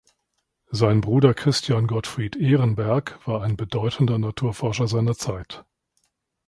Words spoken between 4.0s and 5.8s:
Naturforscher seiner Zeit.